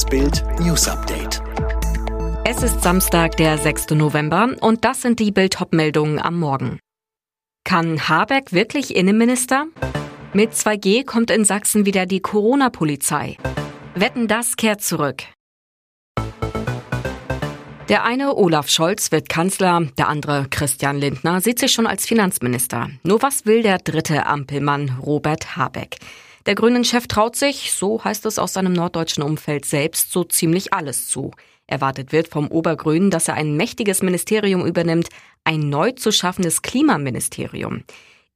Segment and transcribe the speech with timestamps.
[0.00, 1.42] Das Bild News Update.
[2.46, 3.90] Es ist Samstag, der 6.
[3.90, 6.78] November und das sind die Bild-Top-Meldungen am Morgen.
[7.64, 9.66] Kann Habeck wirklich Innenminister?
[10.32, 13.36] Mit 2G kommt in Sachsen wieder die Corona-Polizei.
[13.94, 15.22] Wetten, das kehrt zurück.
[17.90, 22.88] Der eine, Olaf Scholz, wird Kanzler, der andere, Christian Lindner, sieht sich schon als Finanzminister.
[23.02, 25.98] Nur was will der dritte Ampelmann, Robert Habeck?
[26.46, 31.08] Der Grünen-Chef traut sich, so heißt es aus seinem norddeutschen Umfeld selbst, so ziemlich alles
[31.08, 31.32] zu.
[31.66, 35.08] Erwartet wird vom Obergrünen, dass er ein mächtiges Ministerium übernimmt,
[35.44, 37.84] ein neu zu schaffendes Klimaministerium.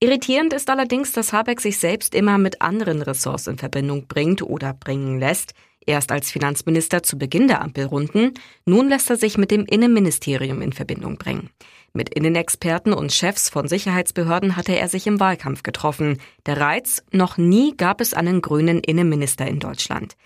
[0.01, 4.75] Irritierend ist allerdings, dass Habeck sich selbst immer mit anderen Ressorts in Verbindung bringt oder
[4.75, 5.55] bringen lässt.
[5.87, 8.34] Erst als Finanzminister zu Beginn der Ampelrunden,
[8.67, 11.51] nun lässt er sich mit dem Innenministerium in Verbindung bringen.
[11.97, 16.19] Mit Innenexperten und Chefs von Sicherheitsbehörden hatte er sich im Wahlkampf getroffen.
[16.45, 20.17] Der Reiz, noch nie gab es einen grünen Innenminister in Deutschland.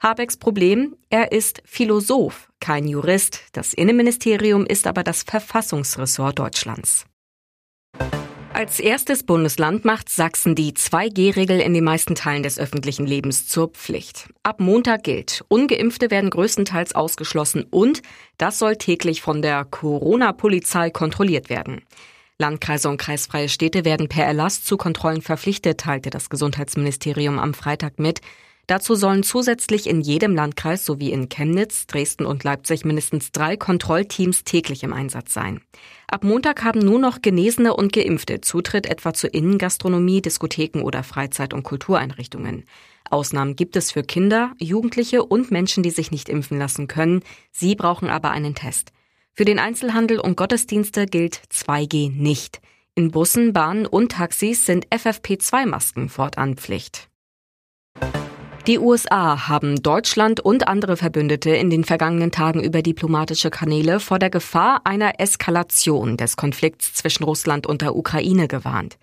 [0.00, 3.40] Habecks Problem, er ist Philosoph, kein Jurist.
[3.52, 7.06] Das Innenministerium ist aber das Verfassungsressort Deutschlands.
[8.54, 13.70] Als erstes Bundesland macht Sachsen die 2G-Regel in den meisten Teilen des öffentlichen Lebens zur
[13.70, 14.28] Pflicht.
[14.44, 18.00] Ab Montag gilt, ungeimpfte werden größtenteils ausgeschlossen und
[18.38, 21.82] das soll täglich von der Corona-Polizei kontrolliert werden.
[22.38, 27.98] Landkreise und kreisfreie Städte werden per Erlass zu Kontrollen verpflichtet, teilte das Gesundheitsministerium am Freitag
[27.98, 28.20] mit.
[28.66, 34.44] Dazu sollen zusätzlich in jedem Landkreis sowie in Chemnitz, Dresden und Leipzig mindestens drei Kontrollteams
[34.44, 35.60] täglich im Einsatz sein.
[36.08, 41.52] Ab Montag haben nur noch Genesene und Geimpfte Zutritt etwa zur Innengastronomie, Diskotheken oder Freizeit-
[41.52, 42.64] und Kultureinrichtungen.
[43.10, 47.22] Ausnahmen gibt es für Kinder, Jugendliche und Menschen, die sich nicht impfen lassen können.
[47.52, 48.92] Sie brauchen aber einen Test.
[49.34, 52.60] Für den Einzelhandel und Gottesdienste gilt 2G nicht.
[52.94, 57.10] In Bussen, Bahnen und Taxis sind FFP2-Masken fortan Pflicht.
[58.66, 64.18] Die USA haben Deutschland und andere Verbündete in den vergangenen Tagen über diplomatische Kanäle vor
[64.18, 68.96] der Gefahr einer Eskalation des Konflikts zwischen Russland und der Ukraine gewarnt.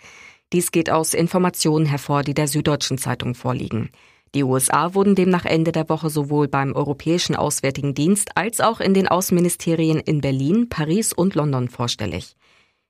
[0.52, 3.92] Dies geht aus Informationen hervor, die der Süddeutschen Zeitung vorliegen.
[4.34, 8.96] Die USA wurden demnach Ende der Woche sowohl beim Europäischen Auswärtigen Dienst als auch in
[8.96, 12.36] den Außenministerien in Berlin, Paris und London vorstellig.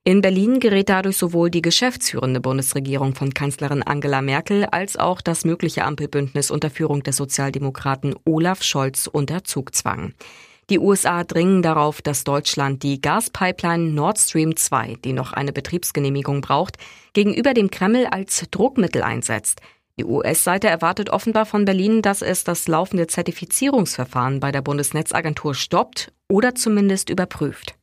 [0.04, 5.46] In Berlin gerät dadurch sowohl die geschäftsführende Bundesregierung von Kanzlerin Angela Merkel als auch das
[5.46, 10.16] mögliche Ampelbündnis unter Führung des Sozialdemokraten Olaf Scholz unter Zugzwang.
[10.72, 16.42] Die USA dringen darauf, dass Deutschland die Gaspipeline Nord Stream 2, die noch eine Betriebsgenehmigung
[16.42, 16.78] braucht,
[17.14, 19.62] gegenüber dem Kreml als Druckmittel einsetzt.
[20.00, 26.12] Die US-Seite erwartet offenbar von Berlin, dass es das laufende Zertifizierungsverfahren bei der Bundesnetzagentur stoppt
[26.28, 27.76] oder zumindest überprüft.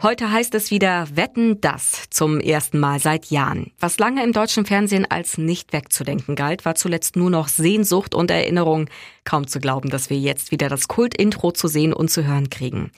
[0.00, 3.72] Heute heißt es wieder Wetten das zum ersten Mal seit Jahren.
[3.80, 8.30] Was lange im deutschen Fernsehen als nicht wegzudenken galt, war zuletzt nur noch Sehnsucht und
[8.30, 8.88] Erinnerung.
[9.24, 12.92] Kaum zu glauben, dass wir jetzt wieder das Kult-Intro zu sehen und zu hören kriegen.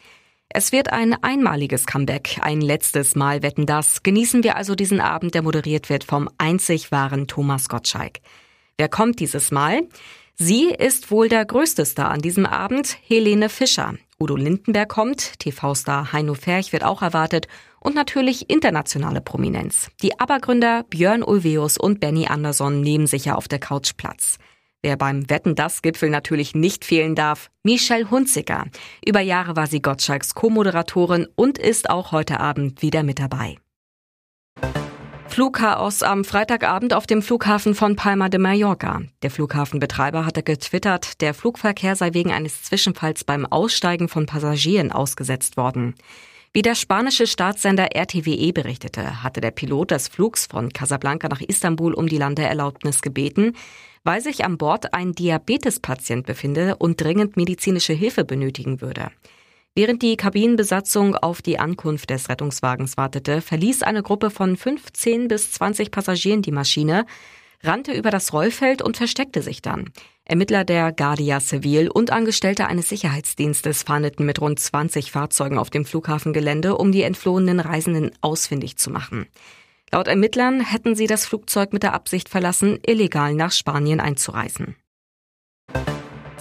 [0.50, 4.02] Es wird ein einmaliges Comeback, ein letztes Mal Wetten das.
[4.02, 8.18] Genießen wir also diesen Abend, der moderiert wird vom einzig wahren Thomas Gottschalk.
[8.76, 9.88] Wer kommt dieses Mal?
[10.34, 13.94] Sie ist wohl der größte Star an diesem Abend, Helene Fischer.
[14.22, 17.48] Udo Lindenberg kommt, TV-Star Heino Ferch wird auch erwartet
[17.80, 19.88] und natürlich internationale Prominenz.
[20.02, 24.36] Die ABBA-Gründer Björn Ulveus und Benny Andersson nehmen sicher auf der Couch Platz.
[24.82, 28.66] Wer beim Wetten das Gipfel natürlich nicht fehlen darf, Michelle Hunziker.
[29.06, 33.56] Über Jahre war sie Gottschalks Co-Moderatorin und ist auch heute Abend wieder mit dabei.
[35.30, 39.02] Flugchaos am Freitagabend auf dem Flughafen von Palma de Mallorca.
[39.22, 45.56] Der Flughafenbetreiber hatte getwittert, der Flugverkehr sei wegen eines Zwischenfalls beim Aussteigen von Passagieren ausgesetzt
[45.56, 45.94] worden.
[46.52, 51.94] Wie der spanische Staatssender RTWE berichtete, hatte der Pilot des Flugs von Casablanca nach Istanbul
[51.94, 53.54] um die Landeerlaubnis gebeten,
[54.02, 59.12] weil sich an Bord ein Diabetespatient befinde und dringend medizinische Hilfe benötigen würde.
[59.74, 65.52] Während die Kabinenbesatzung auf die Ankunft des Rettungswagens wartete, verließ eine Gruppe von 15 bis
[65.52, 67.06] 20 Passagieren die Maschine,
[67.62, 69.90] rannte über das Rollfeld und versteckte sich dann.
[70.24, 75.84] Ermittler der Guardia Civil und Angestellte eines Sicherheitsdienstes fahndeten mit rund 20 Fahrzeugen auf dem
[75.84, 79.26] Flughafengelände, um die entflohenen Reisenden ausfindig zu machen.
[79.92, 84.76] Laut Ermittlern hätten sie das Flugzeug mit der Absicht verlassen, illegal nach Spanien einzureisen.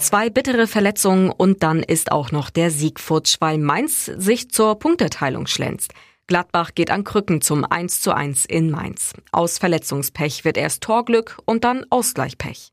[0.00, 4.78] Zwei bittere Verletzungen und dann ist auch noch der Sieg futsch, weil Mainz sich zur
[4.78, 5.92] Punkteteilung schlänzt.
[6.26, 9.12] Gladbach geht an Krücken zum 1 zu 1 in Mainz.
[9.30, 12.72] Aus Verletzungspech wird erst Torglück und dann Ausgleichpech.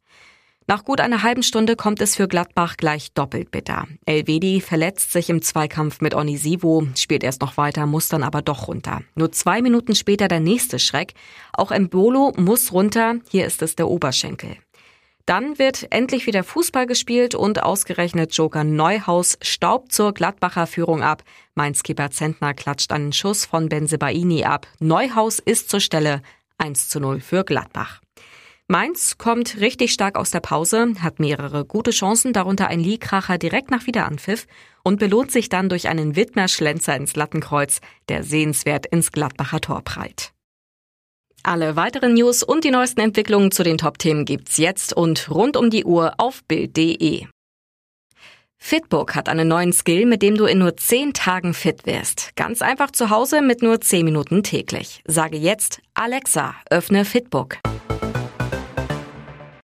[0.67, 3.87] Nach gut einer halben Stunde kommt es für Gladbach gleich doppelt bitter.
[4.05, 8.69] Elvedi verletzt sich im Zweikampf mit Onisivo, spielt erst noch weiter, muss dann aber doch
[8.69, 9.01] runter.
[9.15, 11.13] Nur zwei Minuten später der nächste Schreck.
[11.51, 14.57] Auch Embolo muss runter, hier ist es der Oberschenkel.
[15.27, 21.21] Dann wird endlich wieder Fußball gespielt und ausgerechnet Joker Neuhaus staubt zur Gladbacher Führung ab.
[21.53, 24.67] Mainz-Keeper Zentner klatscht einen Schuss von Benzebaini ab.
[24.79, 26.21] Neuhaus ist zur Stelle
[26.59, 27.99] 1 zu 0 für Gladbach.
[28.69, 33.69] Mainz kommt richtig stark aus der Pause, hat mehrere gute Chancen, darunter ein Liekracher direkt
[33.69, 34.47] nach Wiederanpfiff
[34.81, 40.31] und belohnt sich dann durch einen Wittmer-Schlenzer ins Lattenkreuz, der sehenswert ins Gladbacher Tor prallt.
[41.43, 45.69] Alle weiteren News und die neuesten Entwicklungen zu den Top-Themen gibt's jetzt und rund um
[45.69, 47.25] die Uhr auf Bild.de.
[48.59, 52.35] Fitbook hat einen neuen Skill, mit dem du in nur 10 Tagen fit wirst.
[52.35, 55.03] Ganz einfach zu Hause mit nur 10 Minuten täglich.
[55.05, 57.57] Sage jetzt Alexa, öffne Fitbook.